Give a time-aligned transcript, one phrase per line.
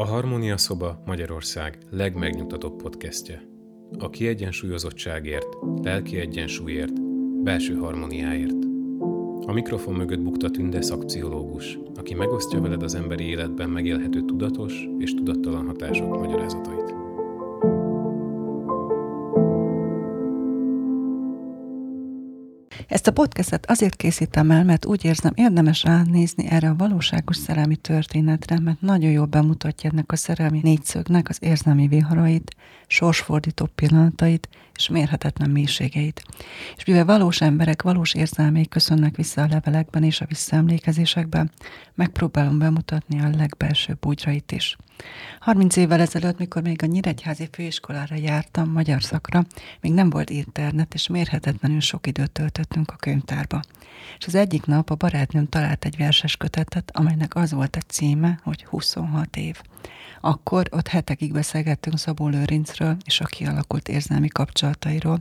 [0.00, 3.42] A Harmónia Szoba Magyarország legmegnyugtatóbb podcastje.
[3.98, 5.46] A kiegyensúlyozottságért,
[5.82, 7.02] lelki egyensúlyért,
[7.42, 8.64] belső harmóniáért.
[9.46, 15.14] A mikrofon mögött bukta Tünde szakpszichológus, aki megosztja veled az emberi életben megélhető tudatos és
[15.14, 16.99] tudattalan hatások magyarázatait.
[22.90, 27.76] Ezt a podcastet azért készítem el, mert úgy érzem, érdemes ránézni erre a valóságos szerelmi
[27.76, 32.56] történetre, mert nagyon jól bemutatja ennek a szerelmi négyszögnek az érzelmi viharait,
[32.86, 34.48] sorsfordító pillanatait
[34.80, 36.22] és mérhetetlen mélységeit.
[36.76, 41.50] És mivel valós emberek valós érzelmei köszönnek vissza a levelekben és a visszaemlékezésekben,
[41.94, 44.76] megpróbálom bemutatni a legbelsőbb búgyrait is.
[45.40, 49.44] 30 évvel ezelőtt, mikor még a Nyíregyházi főiskolára jártam magyar szakra,
[49.80, 53.60] még nem volt internet, és mérhetetlenül sok időt töltöttünk a könyvtárba.
[54.18, 58.40] És az egyik nap a barátnőm talált egy verses kötetet, amelynek az volt a címe,
[58.42, 59.60] hogy 26 év.
[60.20, 65.20] Akkor ott hetekig beszélgettünk Szabó Lőrincről és a kialakult érzelmi kapcsolatairól,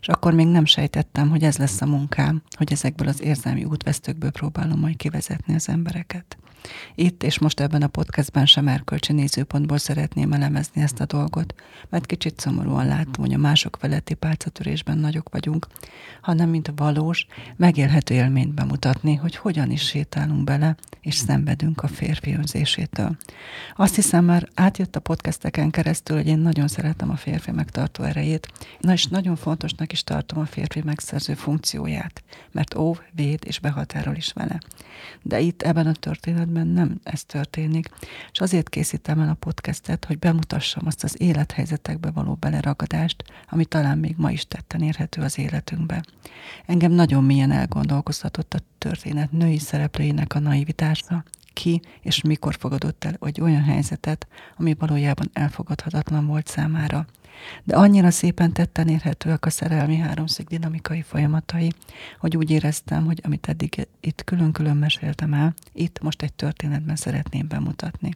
[0.00, 4.30] és akkor még nem sejtettem, hogy ez lesz a munkám, hogy ezekből az érzelmi útvesztőkből
[4.30, 6.36] próbálom majd kivezetni az embereket.
[6.94, 11.54] Itt és most ebben a podcastben sem erkölcsi nézőpontból szeretném elemezni ezt a dolgot,
[11.88, 15.66] mert kicsit szomorúan látom, hogy a mások feletti pálcatörésben nagyok vagyunk,
[16.20, 22.34] hanem mint valós, megélhető élményt bemutatni, hogy hogyan is sétálunk bele, és szenvedünk a férfi
[22.34, 23.16] önzésétől.
[23.76, 28.48] Azt hiszem már átjött a podcasteken keresztül, hogy én nagyon szeretem a férfi megtartó erejét,
[28.80, 34.14] na és nagyon fontosnak is tartom a férfi megszerző funkcióját, mert óv, véd és behatárol
[34.14, 34.60] is vele.
[35.22, 37.90] De itt ebben a történetben esetben nem ez történik.
[38.32, 43.98] És azért készítem el a podcastet, hogy bemutassam azt az élethelyzetekbe való beleragadást, ami talán
[43.98, 46.04] még ma is tetten érhető az életünkbe.
[46.66, 53.16] Engem nagyon mélyen elgondolkoztatott a történet női szereplőinek a naivitása, ki és mikor fogadott el
[53.20, 57.06] egy olyan helyzetet, ami valójában elfogadhatatlan volt számára.
[57.64, 61.72] De annyira szépen tetten érhetőek a szerelmi háromszög dinamikai folyamatai,
[62.18, 67.48] hogy úgy éreztem, hogy amit eddig itt külön-külön meséltem el, itt most egy történetben szeretném
[67.48, 68.10] bemutatni.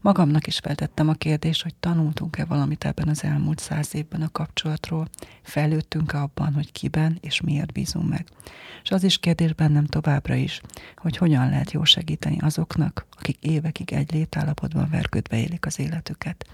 [0.00, 5.08] Magamnak is feltettem a kérdést, hogy tanultunk-e valamit ebben az elmúlt száz évben a kapcsolatról,
[5.42, 8.26] fejlődtünk-e abban, hogy kiben és miért bízunk meg.
[8.82, 10.60] És az is kérdés bennem továbbra is,
[10.96, 16.46] hogy hogyan lehet jó segíteni azoknak, akik évekig egy létállapotban vergődve élik az életüket.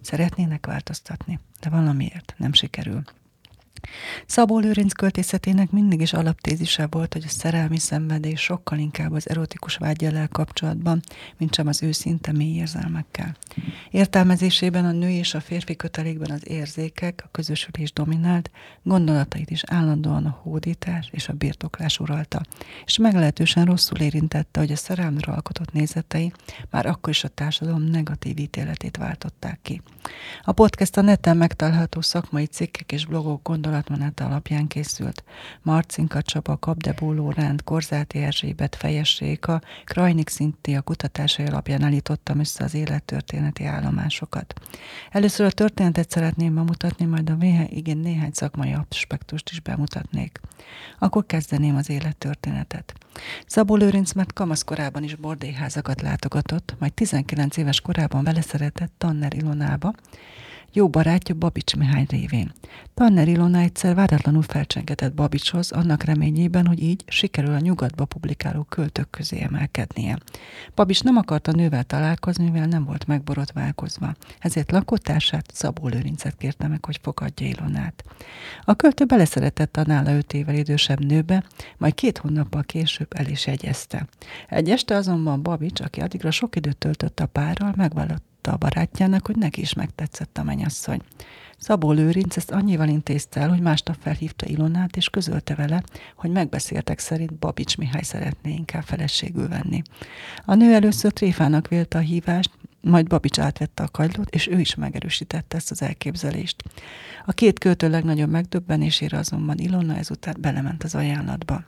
[0.00, 3.02] Szeretnének változtatni, de valamiért nem sikerül.
[4.26, 9.76] Szabó Lőrinc költészetének mindig is alaptézise volt, hogy a szerelmi szenvedés sokkal inkább az erotikus
[9.76, 11.00] vágyjellel kapcsolatban,
[11.36, 13.36] mint sem az őszinte mély érzelmekkel.
[13.90, 18.50] Értelmezésében a nő és a férfi kötelékben az érzékek, a közösülés dominált,
[18.82, 22.40] gondolatait is állandóan a hódítás és a birtoklás uralta,
[22.84, 26.32] és meglehetősen rosszul érintette, hogy a szerelmre alkotott nézetei
[26.70, 29.82] már akkor is a társadalom negatív ítéletét váltották ki.
[30.42, 35.24] A podcast a neten megtalálható szakmai cikkek és blogok gondolat gondolatmenete alapján készült.
[35.62, 42.74] Marcinka Csaba, Kapdebó Lóránt, Korzáti Erzsébet, Fejesséka, Krajnik Szinti a kutatásai alapján állítottam össze az
[42.74, 44.54] élettörténeti állomásokat.
[45.10, 50.40] Először a történetet szeretném bemutatni, majd a véhe igen néhány szakmai aspektust is bemutatnék.
[50.98, 52.92] Akkor kezdeném az élettörténetet.
[53.46, 59.92] Szabó Lőrinc mert kamaszkorában is bordélyházakat látogatott, majd 19 éves korában vele szeretett Tanner Ilonába,
[60.72, 62.52] jó barátja Babics Mihály révén.
[62.94, 69.10] Tanner Ilona egyszer váratlanul felcsengetett Babicshoz, annak reményében, hogy így sikerül a nyugatba publikáló költők
[69.10, 70.18] közé emelkednie.
[70.74, 74.14] Babics nem akarta nővel találkozni, mivel nem volt megborotválkozva.
[74.38, 78.04] Ezért lakótársát, Szabó Lőrincet kérte meg, hogy fogadja Ilonát.
[78.64, 81.44] A költő beleszeretett a nála öt évvel idősebb nőbe,
[81.78, 84.06] majd két hónappal később el is egyezte.
[84.48, 87.72] Egy este azonban Babics, aki addigra sok időt töltött a párral,
[88.42, 91.00] megvállott a barátjának, hogy neki is megtetszett a menyasszony.
[91.58, 95.82] Szabó Lőrinc ezt annyival intézte el, hogy másnap felhívta Ilonát, és közölte vele,
[96.16, 99.82] hogy megbeszéltek szerint Babics Mihály szeretné inkább feleségül venni.
[100.44, 102.50] A nő először tréfának vélte a hívást,
[102.80, 106.62] majd Babics átvette a kagylót, és ő is megerősítette ezt az elképzelést.
[107.26, 111.62] A két költő legnagyobb megdöbbenésére azonban Ilona ezután belement az ajánlatba.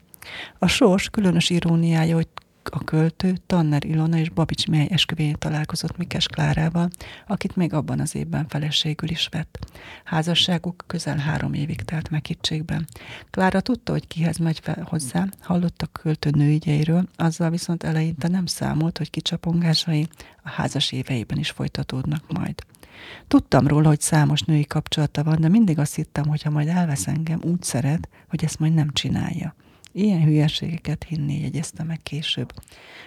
[0.58, 2.28] A sors különös iróniája, hogy
[2.72, 6.90] a költő Tanner Ilona és Babics Mely esküvényén találkozott Mikes Klárával,
[7.26, 9.58] akit még abban az évben feleségül is vett.
[10.04, 12.86] Házasságuk közel három évig telt meghittségben.
[13.30, 18.46] Klára tudta, hogy kihez megy fel hozzá, hallott a költő nőügyeiről, azzal viszont eleinte nem
[18.46, 20.08] számolt, hogy kicsapongásai
[20.42, 22.54] a házas éveiben is folytatódnak majd.
[23.28, 27.06] Tudtam róla, hogy számos női kapcsolata van, de mindig azt hittem, hogy ha majd elvesz
[27.06, 29.54] engem, úgy szeret, hogy ezt majd nem csinálja.
[29.96, 32.52] Ilyen hülyeségeket hinni, jegyezte meg később.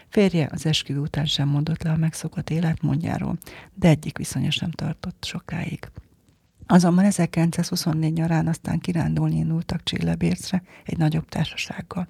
[0.09, 3.37] Férje az esküvő után sem mondott le a megszokott életmódjáról,
[3.73, 5.89] de egyik viszonya sem tartott sokáig.
[6.67, 12.07] Azonban 1924 nyarán aztán kirándulni indultak Csillebércre egy nagyobb társasággal.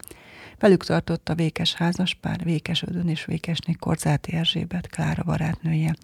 [0.59, 5.95] Velük tartott a Vékes házaspár, Vékes Ödön és Vékesné Korzáti Erzsébet, Klára barátnője.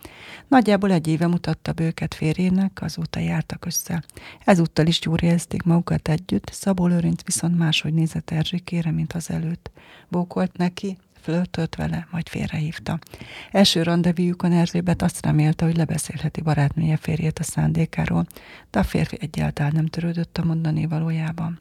[0.48, 4.04] Nagyjából egy éve mutatta bőket férjének, azóta jártak össze.
[4.46, 9.72] Ezúttal is jól érezték magukat együtt, Szabó Lőrinc viszont máshogy nézett Erzsikére, mint az előtt.
[10.08, 13.00] Bókolt neki, flörtölt vele, majd félrehívta.
[13.52, 18.26] Első rendezvújukon Erzsébet azt remélte, hogy lebeszélheti barátnője férjét a szándékáról,
[18.72, 21.60] de a férfi egyáltalán nem törődött a mondani valójában.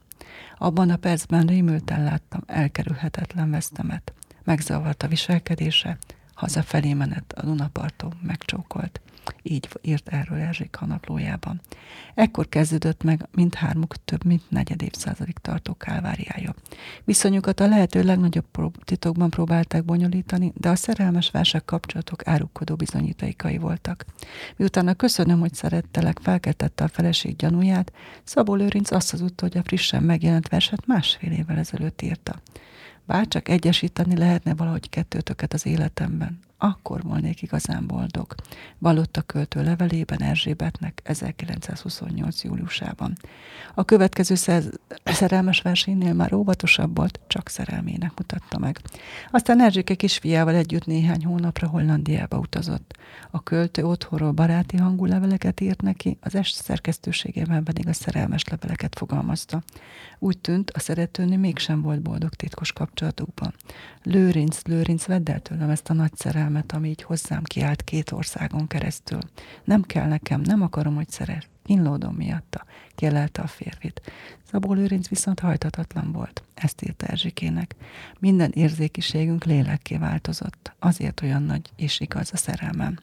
[0.58, 4.12] Abban a percben rémülten láttam elkerülhetetlen vesztemet.
[4.44, 5.98] Megzavart a viselkedése,
[6.34, 9.00] hazafelé menet a Dunaparton megcsókolt.
[9.42, 11.60] Így írt erről Erzsék naplójában.
[12.14, 16.54] Ekkor kezdődött meg mindhármuk több mint negyed évszázadig tartó kálváriája.
[17.04, 18.46] Viszonyukat a lehető legnagyobb
[18.84, 24.04] titokban próbálták bonyolítani, de a szerelmes versek kapcsolatok árukkodó bizonyítékai voltak.
[24.56, 27.92] Miután a köszönöm, hogy szerettelek, felkeltette a feleség gyanúját,
[28.24, 32.40] Szabó Lőrinc azt hazudta, hogy a frissen megjelent verset másfél évvel ezelőtt írta.
[33.04, 38.34] Bárcsak egyesíteni lehetne valahogy kettőtöket az életemben, akkor volnék igazán boldog.
[38.78, 42.44] Valott költő levelében Erzsébetnek 1928.
[42.44, 43.12] júliusában.
[43.74, 48.80] A következő szer- szerelmes versénél már óvatosabb volt, csak szerelmének mutatta meg.
[49.30, 52.96] Aztán Erzséke kisfiával együtt néhány hónapra Hollandiába utazott.
[53.30, 58.94] A költő otthonról baráti hangú leveleket írt neki, az est szerkesztőségében pedig a szerelmes leveleket
[58.98, 59.62] fogalmazta.
[60.18, 63.54] Úgy tűnt, a szeretőnő mégsem volt boldog titkos kapcsolatukban.
[64.02, 68.66] Lőrinc, Lőrinc, vedd el tőlem ezt a nagy szerelmet, ami így hozzám kiállt két országon
[68.66, 69.20] keresztül.
[69.64, 71.48] Nem kell nekem, nem akarom, hogy szeres.
[71.64, 72.64] Kínlódom miatta,
[72.94, 74.00] kielelte a férfit.
[74.50, 76.42] Szabó Lőrinc viszont hajtatatlan volt.
[76.54, 77.74] Ezt írta Erzsikének.
[78.18, 80.72] Minden érzékiségünk lélekké változott.
[80.78, 82.98] Azért olyan nagy és igaz a szerelmem.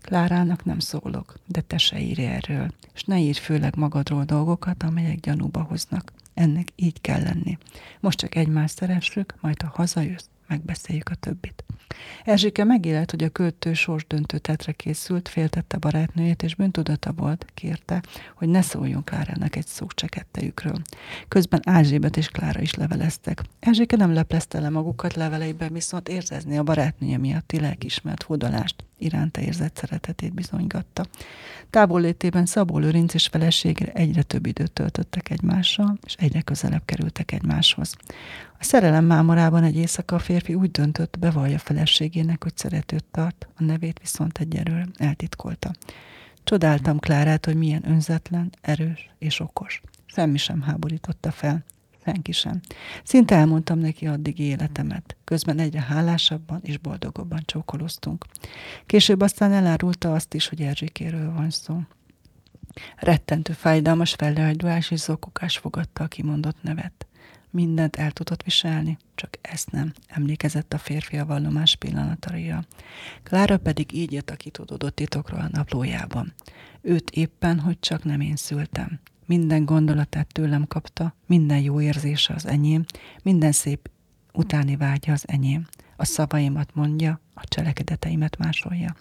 [0.00, 5.20] Klárának nem szólok, de te se írj erről, és ne írj főleg magadról dolgokat, amelyek
[5.20, 6.12] gyanúba hoznak.
[6.34, 7.58] Ennek így kell lenni.
[8.00, 11.64] Most csak egymást szeressük, majd ha hazajössz, megbeszéljük a többit.
[12.24, 18.02] Erzsike megélt, hogy a költő sorsdöntő tetre készült, féltette barátnőjét, és bűntudata volt, kérte,
[18.34, 20.82] hogy ne szóljon Klárának egy szó se kettejükről.
[21.28, 23.42] Közben Ázsébet és Klára is leveleztek.
[23.60, 29.76] Erzsike nem leplezte le magukat leveleiben, viszont érzezni a barátnője miatti lelkismert hódolást, iránta érzett
[29.76, 31.04] szeretetét bizonygatta.
[31.70, 37.96] Távollétében Szabó Lőrinc és feleségre egyre több időt töltöttek egymással, és egyre közelebb kerültek egymáshoz.
[38.58, 43.62] A szerelem mámorában egy éjszaka a férfi úgy döntött, bevallja feleségének, hogy szeretőt tart, a
[43.62, 45.70] nevét viszont egyelőre eltitkolta.
[46.44, 49.82] Csodáltam Klárát, hogy milyen önzetlen, erős és okos.
[50.06, 51.64] Semmi sem háborította fel.
[52.04, 52.60] Senki sem.
[53.04, 55.16] Szinte elmondtam neki addig életemet.
[55.24, 58.24] Közben egyre hálásabban és boldogabban csókoloztunk.
[58.86, 61.80] Később aztán elárulta azt is, hogy Erzsikéről van szó.
[62.96, 67.06] Rettentő fájdalmas fellehagyduás és zokogás fogadta a kimondott nevet.
[67.50, 72.64] Mindent el tudott viselni, csak ezt nem, emlékezett a férfi a vallomás pillanataira.
[73.22, 76.32] Klára pedig így jött a kitudódott titokról a naplójában.
[76.80, 79.00] Őt éppen, hogy csak nem én szültem.
[79.26, 82.84] Minden gondolatát tőlem kapta, minden jó érzése az enyém,
[83.22, 83.90] minden szép
[84.32, 85.66] utáni vágya az enyém.
[85.96, 88.96] A szavaimat mondja, a cselekedeteimet másolja.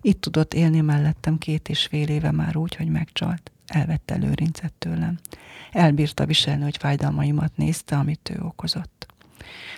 [0.00, 3.50] Itt tudott élni mellettem két és fél éve már úgy, hogy megcsalt.
[3.66, 5.18] Elvette lőrincet tőlem.
[5.70, 9.06] Elbírta viselni, hogy fájdalmaimat nézte, amit ő okozott.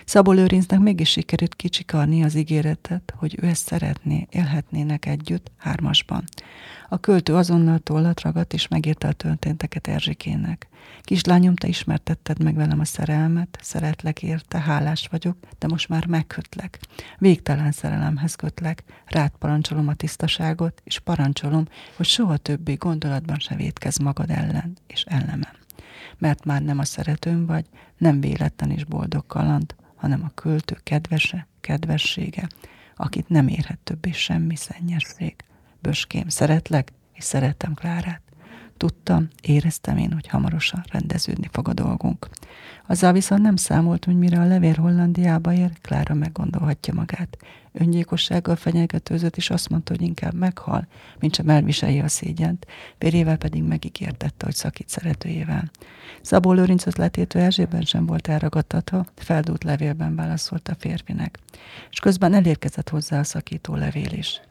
[0.05, 6.23] Szabó Lőrincnek mégis sikerült kicsikarni az ígéretet, hogy ő ezt szeretné, élhetnének együtt, hármasban.
[6.89, 10.67] A költő azonnal tollat ragadt, és megírta a történteket Erzsikének.
[11.01, 16.79] Kislányom, te ismertetted meg velem a szerelmet, szeretlek érte, hálás vagyok, de most már megkötlek.
[17.17, 21.65] Végtelen szerelemhez kötlek, rád parancsolom a tisztaságot, és parancsolom,
[21.95, 25.62] hogy soha többé gondolatban se védkez magad ellen és ellenem.
[26.17, 27.65] Mert már nem a szeretőm vagy,
[27.97, 32.47] nem véletlen és boldog kaland, hanem a költő kedvese, kedvessége,
[32.95, 35.35] akit nem érhet többé semmi szennyesség.
[35.79, 38.21] Böském, szeretlek, és szeretem Klárát.
[38.77, 42.29] Tudtam, éreztem én, hogy hamarosan rendeződni fog a dolgunk.
[42.87, 47.37] Azzal viszont nem számolt, hogy mire a levél Hollandiába ér, Klára meggondolhatja magát.
[47.71, 50.87] Öngyilkossággal fenyegetőzött, és azt mondta, hogy inkább meghal,
[51.19, 55.71] mint sem elviselje a szégyent, férjével pedig megígértette, hogy szakít szeretőjével.
[56.21, 61.39] Szabó Lőrinc ötletétől Erzsében sem volt elragadtatva, feldúlt levélben válaszolt a férfinek,
[61.91, 64.41] és közben elérkezett hozzá a szakító levél is.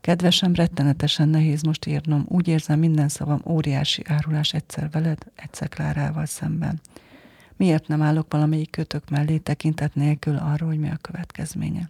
[0.00, 2.24] Kedvesem, rettenetesen nehéz most írnom.
[2.28, 6.80] Úgy érzem, minden szavam óriási árulás egyszer veled, egyszer Klárával szemben.
[7.56, 11.88] Miért nem állok valamelyik kötök mellé tekintet nélkül arról, hogy mi a következménye?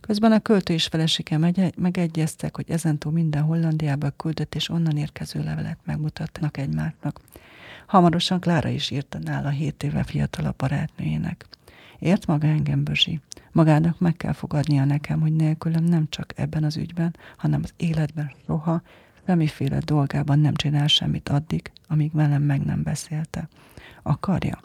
[0.00, 1.38] Közben a költő és felesége
[1.76, 7.20] megegyeztek, hogy ezentúl minden Hollandiába küldött és onnan érkező levelet megmutatnak egymásnak.
[7.86, 11.46] Hamarosan Klára is írta nála hét éve fiatalabb barátnőjének.
[11.98, 13.20] Ért maga engem, Bözsi?
[13.52, 18.30] Magának meg kell fogadnia nekem, hogy nélkülem nem csak ebben az ügyben, hanem az életben
[18.46, 18.82] roha,
[19.26, 23.48] semmiféle dolgában nem csinál semmit addig, amíg velem meg nem beszélte.
[24.02, 24.60] Akarja.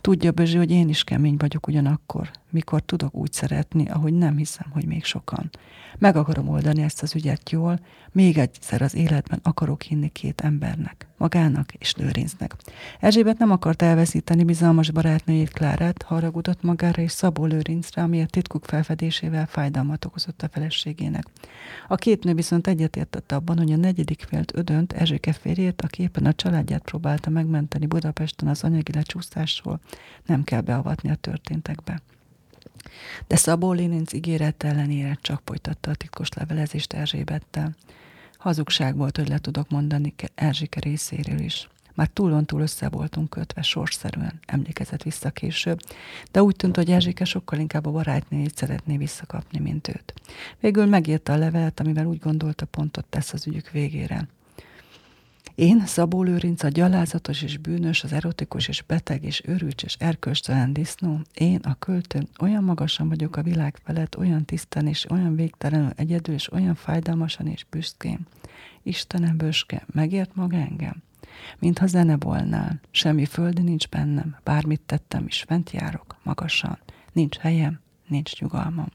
[0.00, 4.70] Tudja Bözsi, hogy én is kemény vagyok ugyanakkor, mikor tudok úgy szeretni, ahogy nem hiszem,
[4.70, 5.50] hogy még sokan.
[5.98, 7.80] Meg akarom oldani ezt az ügyet jól,
[8.12, 12.54] még egyszer az életben akarok hinni két embernek, magának és Lőrincnek.
[13.00, 18.64] Erzsébet nem akart elveszíteni bizalmas barátnőjét Klárát, haragudott magára és Szabó Lőrincre, ami a titkuk
[18.64, 21.24] felfedésével fájdalmat okozott a feleségének.
[21.88, 26.26] A két nő viszont egyetértett abban, hogy a negyedik félt ödönt Erzséke férjét, a képen
[26.26, 28.92] a családját próbálta megmenteni Budapesten az anyagi
[29.54, 29.80] lecsúsztásról,
[30.26, 32.00] nem kell beavatni a történtekbe.
[33.26, 37.74] De Szabó Léninc ígéret ellenére csak folytatta a titkos levelezést Erzsébettel.
[38.38, 41.68] Hazugság volt, hogy le tudok mondani Erzsike részéről is.
[41.94, 45.78] Már túlon túl össze voltunk kötve sorszerűen, emlékezett vissza később,
[46.30, 50.14] de úgy tűnt, hogy Erzsike sokkal inkább a barátnőjét szeretné visszakapni, mint őt.
[50.60, 54.28] Végül megírta a levelet, amivel úgy gondolta pontot tesz az ügyük végére.
[55.54, 60.72] Én, Szabó Lőrinc, a gyalázatos és bűnös, az erotikus és beteg és őrült és erkölcstelen
[60.72, 65.90] disznó, én, a költő, olyan magasan vagyok a világ felett, olyan tisztán és olyan végtelenül
[65.96, 68.26] egyedül, és olyan fájdalmasan és büszkén.
[68.82, 71.02] Istenem bőske, megért maga engem?
[71.58, 76.78] Mintha zene volnál, semmi földi nincs bennem, bármit tettem is, fent járok, magasan,
[77.12, 78.88] nincs helyem, nincs nyugalmam.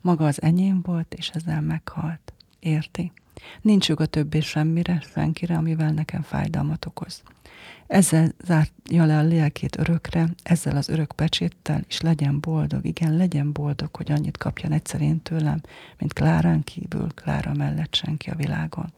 [0.00, 2.32] Maga az enyém volt, és ezzel meghalt.
[2.58, 3.12] Érti?
[3.60, 7.22] Nincs joga többé semmire, senkire, amivel nekem fájdalmat okoz.
[7.86, 13.52] Ezzel zárja le a lelkét örökre, ezzel az örök pecséttel, és legyen boldog, igen, legyen
[13.52, 15.60] boldog, hogy annyit kapjon egyszer én tőlem,
[15.98, 18.92] mint Klárán kívül, Klára mellett senki a világon.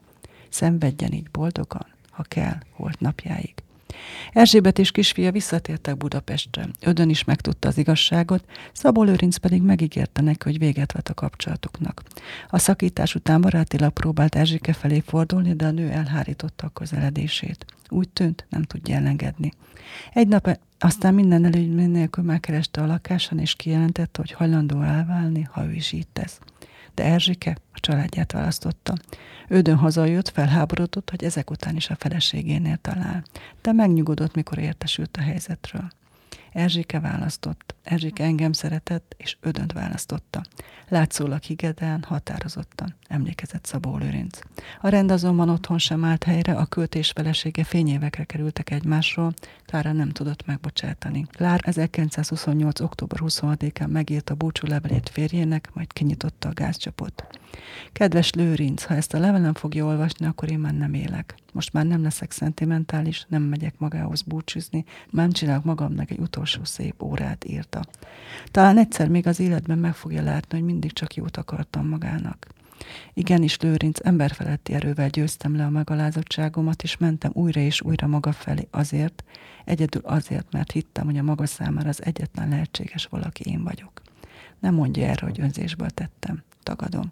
[0.48, 3.54] Szenvedjen így boldogan, ha kell, holt napjáig.
[4.32, 6.68] Erzsébet és kisfia visszatértek Budapestre.
[6.80, 12.02] Ödön is megtudta az igazságot, Szabó Lőrinc pedig megígérte neki, hogy véget vet a kapcsolatuknak.
[12.48, 17.66] A szakítás után barátilag próbált Erzsike felé fordulni, de a nő elhárította a közeledését.
[17.88, 19.52] Úgy tűnt, nem tudja elengedni.
[20.12, 25.64] Egy nap aztán minden előnymény nélkül megkereste a lakásán, és kijelentette, hogy hajlandó elválni, ha
[25.64, 26.40] ő is így tesz
[26.94, 28.94] de Erzsike a családját választotta.
[29.48, 33.22] Ődön hazajött, felháborodott, hogy ezek után is a feleségénél talál,
[33.62, 35.88] de megnyugodott, mikor értesült a helyzetről.
[36.54, 37.74] Erzsike választott.
[37.82, 40.42] Erzsike engem szeretett, és ödönt választotta.
[40.88, 44.38] Látszólag higedán, határozottan, emlékezett Szabó Lőrinc.
[44.80, 49.34] A rend azonban otthon sem állt helyre, a költés felesége fényévekre kerültek egymásról,
[49.66, 51.26] Klára nem tudott megbocsátani.
[51.30, 52.80] Klár 1928.
[52.80, 57.26] október 26-án megírta búcsú levelét férjének, majd kinyitotta a gázcsapot.
[57.92, 61.34] Kedves Lőrinc, ha ezt a levelem fogja olvasni, akkor én már nem élek.
[61.54, 67.02] Most már nem leszek szentimentális, nem megyek magához búcsúzni, nem csinálok magamnak egy utolsó szép
[67.02, 67.84] órát írta.
[68.50, 72.46] Talán egyszer még az életben meg fogja látni, hogy mindig csak jót akartam magának.
[73.12, 78.68] Igenis, Lőrinc, emberfeletti erővel győztem le a megalázottságomat, és mentem újra és újra maga felé
[78.70, 79.24] azért,
[79.64, 84.02] egyedül azért, mert hittem, hogy a maga számára az egyetlen lehetséges valaki én vagyok.
[84.58, 86.42] Nem mondja erre, hogy önzésből tettem.
[86.62, 87.10] Tagadom.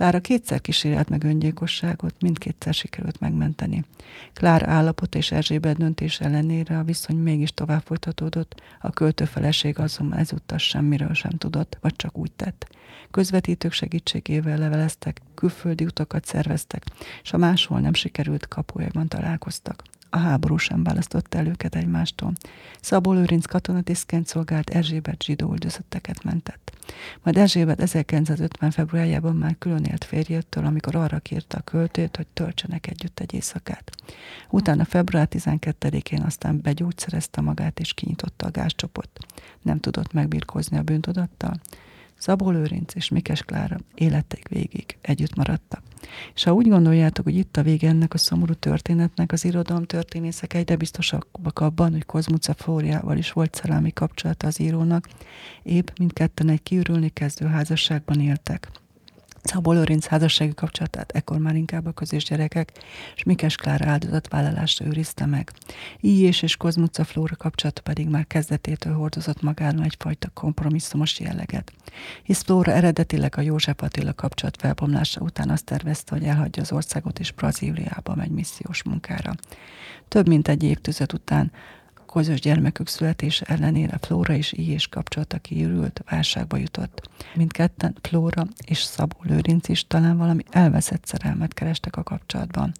[0.00, 3.84] Klára kétszer kísérelt meg öngyilkosságot, mindkétszer sikerült megmenteni.
[4.32, 10.18] Klár állapot és Erzsébet döntés ellenére a viszony mégis tovább folytatódott, a költő feleség azonban
[10.18, 12.68] ezúttal semmiről sem tudott, vagy csak úgy tett.
[13.10, 16.84] Közvetítők segítségével leveleztek, külföldi utakat szerveztek,
[17.22, 22.32] és a máshol nem sikerült kapulyában találkoztak a háború sem választotta el őket egymástól.
[22.80, 26.72] Szabó Lőrinc katonatisztként szolgált Erzsébet zsidó üldözötteket mentett.
[27.22, 28.70] Majd Erzsébet 1950.
[28.70, 33.90] februárjában már külön élt férjétől, amikor arra kérte a költőt, hogy töltsenek együtt egy éjszakát.
[34.50, 39.08] Utána február 12-én aztán begyógyszerezte magát és kinyitotta a gázcsopot.
[39.62, 41.60] Nem tudott megbirkózni a bűntudattal,
[42.20, 45.82] Szabó Lőrinc és Mikes Klára életek végig együtt maradtak.
[46.34, 50.54] És ha úgy gondoljátok, hogy itt a vége ennek a szomorú történetnek, az irodalom történészek
[50.54, 55.08] egyre biztosabbak abban, hogy Kozmuca Flóriával is volt szerelmi kapcsolata az írónak,
[55.62, 58.68] épp mindketten egy kiürülni kezdő házasságban éltek.
[59.42, 62.72] Szabó Lőrinc házassági kapcsolatát ekkor már inkább a közös gyerekek,
[63.16, 65.52] és Mikes Klára áldozatvállalásra őrizte meg.
[66.00, 71.72] Így és, Kozmuca Flóra kapcsolata pedig már kezdetétől hordozott magának egyfajta kompromisszumos jelleget.
[72.22, 77.18] Hisz Flóra eredetileg a József Attila kapcsolat felbomlása után azt tervezte, hogy elhagyja az országot
[77.18, 79.34] és Brazíliába megy missziós munkára.
[80.08, 81.52] Több mint egy évtized után
[82.12, 87.10] közös gyermekük születése ellenére Flóra és így és kapcsolata kiürült, válságba jutott.
[87.34, 92.72] Mindketten Flóra és Szabó Lőrinc is talán valami elveszett szerelmet kerestek a kapcsolatban.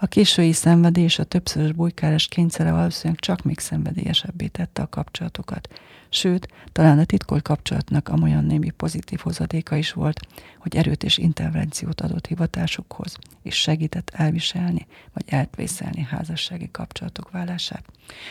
[0.00, 5.68] A késői szenvedés és a többszörös bujkárás kényszere valószínűleg csak még szenvedélyesebbé tette a kapcsolatokat.
[6.14, 10.20] Sőt, talán a titkolt kapcsolatnak amolyan némi pozitív hozadéka is volt,
[10.58, 17.84] hogy erőt és intervenciót adott hivatásukhoz, és segített elviselni vagy eltvészelni házassági kapcsolatok vállását.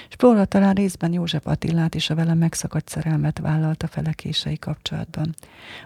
[0.10, 5.36] Flóra talán részben József Attilát és a vele megszakadt szerelmet vállalta felekései kapcsolatban.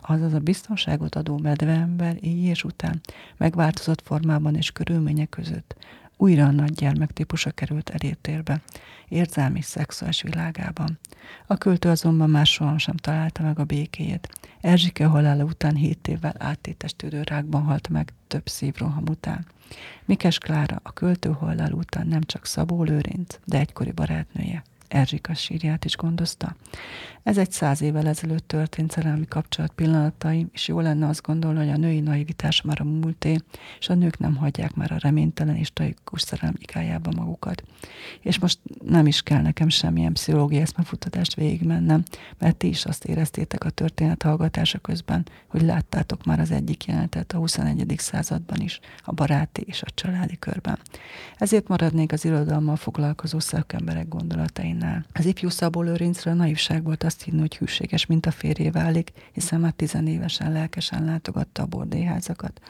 [0.02, 3.02] Azaz a biztonságot adó medveember így és után
[3.38, 5.76] megváltozott formában és körülmények között
[6.18, 8.62] újra a nagy gyermektípusa került elétérbe,
[9.08, 11.00] érzelmi, szexuális világában.
[11.48, 14.30] A költő azonban már soham sem találta meg a békéjét.
[14.62, 19.46] Erzsike halála után hét évvel áttétestődő rákban halt meg, több szívroham után.
[20.06, 24.64] Mikes Klára a költő halál után nem csak Szabó Lőrinc, de egykori barátnője,
[24.96, 26.56] Erzsika sírját is gondozta.
[27.24, 31.70] Ez egy száz évvel ezelőtt történt szerelmi kapcsolat pillanatai, és jó lenne azt gondolni, hogy
[31.70, 33.38] a női naivitás már a múlté,
[33.80, 37.64] és a nők nem hagyják már a reménytelen és tragikus szerelmikájába magukat.
[38.22, 42.04] És most nem is kell nekem semmilyen pszichológiai eszmefutatást végigmennem,
[42.38, 47.32] mert ti is azt éreztétek a történet hallgatása közben, hogy láttátok már az egyik jelenetet
[47.32, 47.94] a 21.
[47.98, 50.80] században is, a baráti és a családi körben.
[51.38, 54.08] Ezért maradnék az irodalommal foglalkozó szakemberek
[54.86, 55.06] gondolatainál.
[55.14, 59.12] Az ifjú Szabó Lőrincre a naivság volt azt hinni, hogy hűséges, mint a férjé válik,
[59.32, 62.62] hiszen már tizenévesen lelkesen látogatta a bordélyházakat.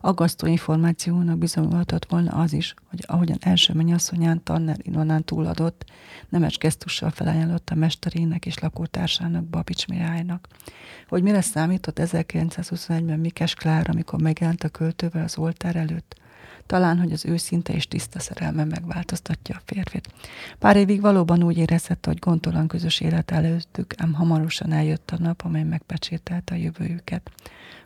[0.00, 5.84] Aggasztó információnak bizonyulhatott volna az is, hogy ahogyan első mennyasszonyán Tanner Ilonán túladott,
[6.28, 10.48] nemes gesztussal felajánlotta mesterének és lakótársának Babics Mirálynak.
[11.08, 16.22] Hogy mire számított 1921-ben Mikes Klár, amikor megjelent a költővel az oltár előtt?
[16.66, 20.08] Talán, hogy az őszinte és tiszta szerelme megváltoztatja a férfit.
[20.58, 25.42] Pár évig valóban úgy érezhette, hogy gondtalan közös élet előttük, ám hamarosan eljött a nap,
[25.44, 27.30] amely megpecsételte a jövőjüket.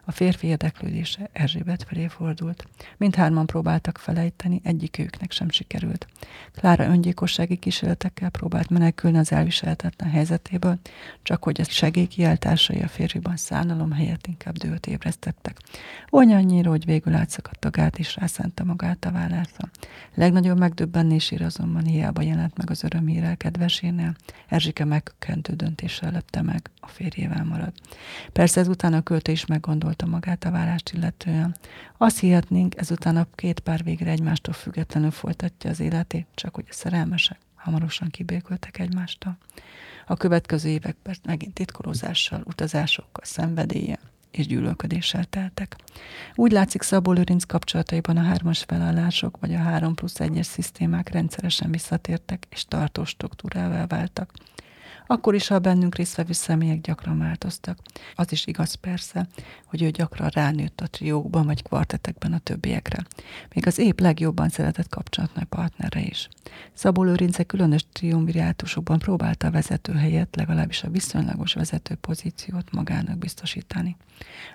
[0.08, 2.66] A férfi érdeklődése Erzsébet felé fordult.
[2.96, 6.06] Mindhárman próbáltak felejteni, egyikőknek sem sikerült.
[6.52, 10.78] Klára öngyilkossági kísérletekkel próbált menekülni az elviselhetetlen helyzetéből,
[11.22, 15.56] csak hogy a segélykiáltásai a férfiban szánalom helyett inkább dőlt ébresztettek.
[16.10, 19.68] Olyan annyira, hogy végül átszakadt a gát és rászánta magát a vállásra.
[20.14, 24.14] Legnagyobb megdöbbenésére azonban hiába jelent meg az örömhírrel kedvesénél.
[24.48, 27.72] Erzsike megkökkentő döntéssel lepte meg, a férjével marad.
[28.32, 31.56] Persze ezután a költő is meggondolt gondolta magát a válást illetően.
[31.96, 36.72] Azt hihetnénk, ezután a két pár végre egymástól függetlenül folytatja az életét, csak hogy a
[36.72, 39.38] szerelmesek hamarosan kibékültek egymástól.
[40.06, 45.76] A következő években megint titkorozással, utazásokkal, szenvedéllyel és gyűlölködéssel teltek.
[46.34, 51.70] Úgy látszik Szabó Lőrinc kapcsolataiban a hármas felállások vagy a három plusz egyes szisztémák rendszeresen
[51.70, 54.32] visszatértek és tartós struktúrával váltak
[55.10, 57.78] akkor is, a bennünk résztvevő személyek gyakran változtak.
[58.14, 59.26] Az is igaz persze,
[59.64, 63.06] hogy ő gyakran ránőtt a triókban vagy kvartetekben a többiekre.
[63.54, 66.28] Még az épp legjobban szeretett kapcsolatnai partnere is.
[66.72, 73.96] Szabó Lőrince különös triumvirátusokban próbálta a vezető helyet, legalábbis a viszonylagos vezető pozíciót magának biztosítani.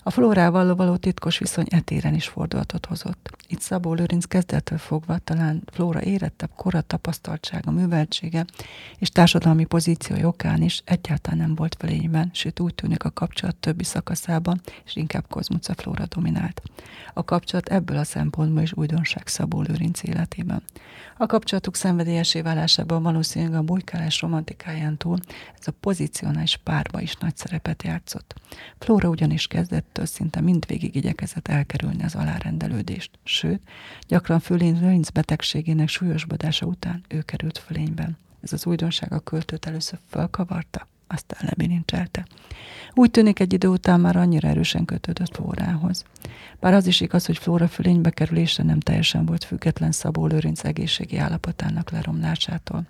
[0.03, 3.29] A Flórával való titkos viszony etéren is fordulatot hozott.
[3.47, 8.45] Itt Szabó Lőrinc kezdettől fogva talán Flóra érettebb kora tapasztaltsága, műveltsége
[8.97, 13.83] és társadalmi pozíció okán is egyáltalán nem volt fölényben, sőt úgy tűnik a kapcsolat többi
[13.83, 16.61] szakaszában, és inkább Kozmuca Flóra dominált.
[17.13, 20.63] A kapcsolat ebből a szempontból is újdonság Szabó Lőrinc életében.
[21.17, 25.17] A kapcsolatuk szenvedélyesé válásában valószínűleg a bujkálás romantikáján túl
[25.59, 28.33] ez a pozicionális párba is nagy szerepet játszott.
[28.79, 33.61] Flóra ugyanis kezdettől szinte mindvégig igyekezett elkerülni az alárendelődést, sőt,
[34.07, 38.17] gyakran fölén Lőrinc betegségének súlyosbodása után ő került fölényben.
[38.43, 42.25] Ez az újdonság a költőt először felkavarta, aztán lebilincselte.
[42.93, 46.05] Úgy tűnik egy idő után már annyira erősen kötődött Flórához.
[46.59, 51.17] Bár az is igaz, hogy Flóra fölénybe kerülése nem teljesen volt független Szabó Lőrinc egészségi
[51.17, 52.85] állapotának leromlásától.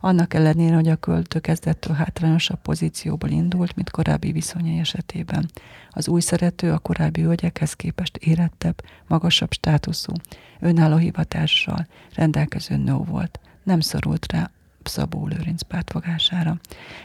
[0.00, 5.50] Annak ellenére, hogy a költő kezdettől hátrányosabb pozícióból indult, mint korábbi viszonyai esetében.
[5.90, 10.12] Az új szerető a korábbi hölgyekhez képest érettebb, magasabb státuszú,
[10.60, 13.40] önálló hivatással rendelkező nő volt.
[13.62, 14.50] Nem szorult rá
[14.88, 16.58] Szabó Lőrinc pártfogására.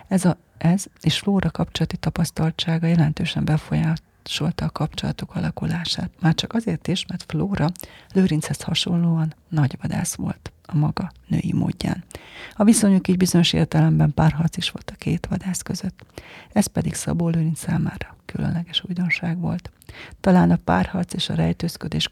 [0.08, 6.12] Ez, a, ez és Flóra kapcsolati tapasztaltsága jelentősen befolyásolta a kapcsolatok alakulását.
[6.20, 7.70] Már csak azért is, mert Flóra
[8.14, 12.04] Lőrinchez hasonlóan nagy vadász volt a maga női módján.
[12.54, 16.06] A viszonyuk így bizonyos értelemben párharc is volt a két vadász között.
[16.54, 19.72] Ez pedig Szabó Lőrinc számára különleges újdonság volt.
[20.20, 22.08] Talán a párharc és a rejtőzködés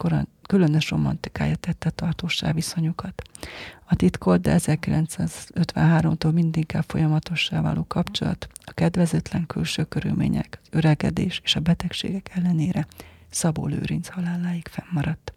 [0.49, 3.21] különös romantikája tette tartósá viszonyukat.
[3.85, 11.55] A titkolt, de 1953-tól mindig folyamatossá váló kapcsolat, a kedvezetlen külső körülmények, az öregedés és
[11.55, 12.87] a betegségek ellenére
[13.29, 15.33] Szabó Lőrinc haláláig fennmaradt.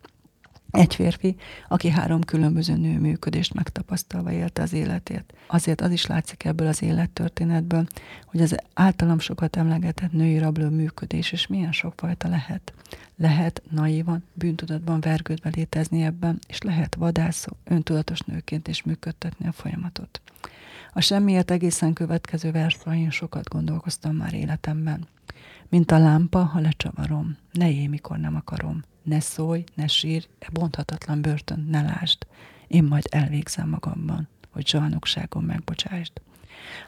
[0.72, 1.37] Egy férfi,
[1.68, 5.35] aki három különböző nő működést megtapasztalva élte az életét.
[5.46, 7.87] Azért az is látszik ebből az élettörténetből,
[8.26, 12.72] hogy az általam sokat emlegetett női rabló működés és milyen sokfajta lehet.
[13.16, 20.20] Lehet naívan, bűntudatban vergődve létezni ebben, és lehet vadászó, öntudatos nőként is működtetni a folyamatot.
[20.92, 25.06] A semmiért egészen következő verszain sokat gondolkoztam már életemben.
[25.68, 30.46] Mint a lámpa, ha lecsavarom, ne éj, mikor nem akarom ne szólj, ne sírj, e
[30.52, 32.26] bonthatatlan börtön ne lásd.
[32.66, 36.12] Én majd elvégzem magamban, hogy zsalnokságon megbocsásd.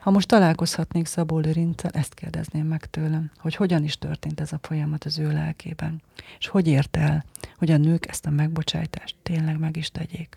[0.00, 4.58] Ha most találkozhatnék Szabó Lőrinccel, ezt kérdezném meg tőlem, hogy hogyan is történt ez a
[4.62, 6.02] folyamat az ő lelkében,
[6.38, 7.24] és hogy ért el,
[7.58, 10.36] hogy a nők ezt a megbocsájtást tényleg meg is tegyék.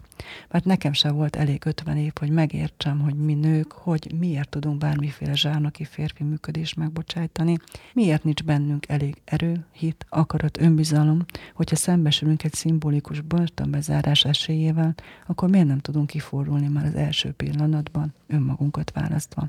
[0.50, 4.78] Mert nekem sem volt elég 50 év, hogy megértsem, hogy mi nők, hogy miért tudunk
[4.78, 7.58] bármiféle zsárnoki férfi működést megbocsájtani,
[7.94, 14.96] miért nincs bennünk elég erő, hit, akarat, önbizalom, hogyha szembesülünk egy szimbolikus börtönbezárás esélyével,
[15.26, 18.92] akkor miért nem tudunk kifordulni már az első pillanatban, önmagunkat
[19.36, 19.48] választva.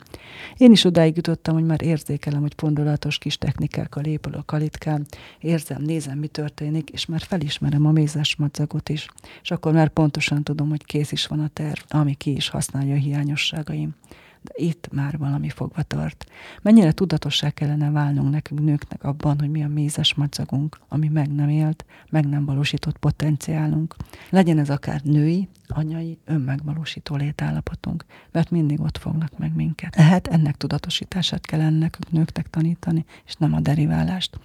[0.57, 5.05] Én is odáig jutottam, hogy már érzékelem, hogy fondolatos kis technikákkal épül a kalitkám,
[5.41, 9.09] érzem, nézem, mi történik, és már felismerem a mézes madzagot is,
[9.43, 12.95] és akkor már pontosan tudom, hogy kész is van a terv, ami ki is használja
[12.95, 13.95] a hiányosságaim
[14.43, 16.27] de itt már valami fogva tart.
[16.63, 21.49] Mennyire tudatossá kellene válnunk nekünk nőknek abban, hogy mi a mézes madzagunk, ami meg nem
[21.49, 23.97] élt, meg nem valósított potenciálunk.
[24.31, 29.97] Legyen ez akár női, anyai, önmegvalósító létállapotunk, mert mindig ott fognak meg minket.
[29.97, 34.39] Lehet ennek tudatosítását kellene nekünk nőknek tanítani, és nem a deriválást.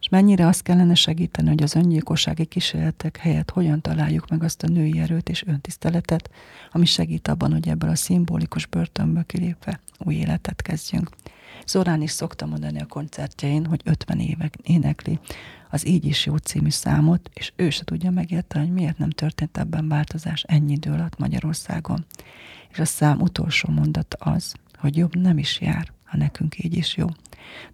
[0.00, 4.68] És mennyire azt kellene segíteni, hogy az öngyilkossági kísérletek helyett hogyan találjuk meg azt a
[4.68, 6.30] női erőt és öntiszteletet,
[6.72, 11.08] ami segít abban, hogy ebből a szimbolikus börtönből kilépve új életet kezdjünk.
[11.66, 15.18] Zorán is szoktam mondani a koncertjein, hogy 50 évek énekli
[15.70, 19.58] az Így is jó című számot, és ő se tudja megérteni, hogy miért nem történt
[19.58, 22.04] ebben változás ennyi idő alatt Magyarországon.
[22.70, 26.96] És a szám utolsó mondata az, hogy jobb nem is jár, ha nekünk így is
[26.96, 27.06] jó.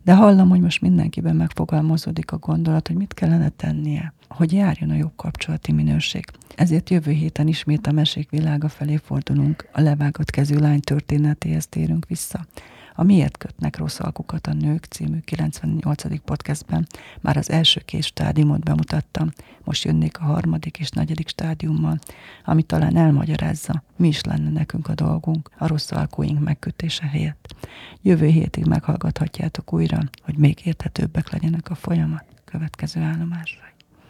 [0.03, 4.95] De hallom, hogy most mindenkiben megfogalmazódik a gondolat, hogy mit kellene tennie, hogy járjon a
[4.95, 6.25] jobb kapcsolati minőség.
[6.55, 12.07] Ezért jövő héten ismét a mesék világa felé fordulunk, a levágott kezű lány történetéhez térünk
[12.09, 12.47] vissza.
[12.99, 16.21] A Miért kötnek rossz alkukat a nők című 98.
[16.25, 16.87] podcastben
[17.21, 19.31] már az első két stádiumot bemutattam,
[19.65, 21.99] most jönnék a harmadik és negyedik stádiummal,
[22.45, 27.55] ami talán elmagyarázza, mi is lenne nekünk a dolgunk a rossz alkóink megkötése helyett.
[28.03, 33.63] Jövő hétig meghallgathatjátok újra, hogy még érthetőbbek legyenek a folyamat következő állomásra.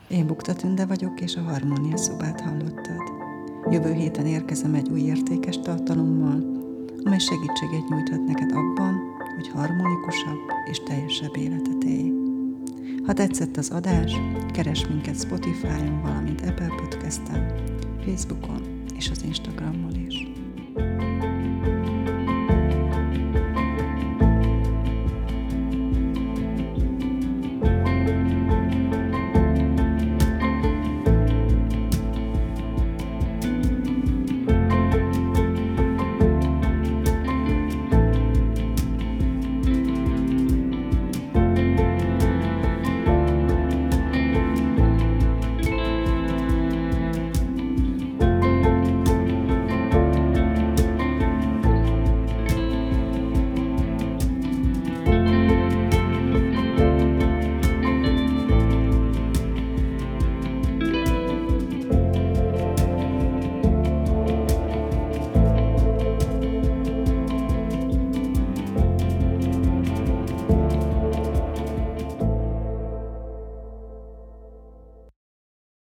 [0.09, 3.03] Én Bukta Tünde vagyok, és a Harmónia szobát hallottad.
[3.71, 6.56] Jövő héten érkezem egy új értékes tartalommal,
[7.07, 10.39] amely segítséget nyújthat neked abban, hogy harmonikusabb
[10.71, 12.13] és teljesebb életet élj.
[13.05, 14.13] Ha tetszett az adás,
[14.53, 17.55] keres minket Spotify-on, valamint Apple Podcast-en,
[18.05, 20.27] Facebookon és az Instagramon is.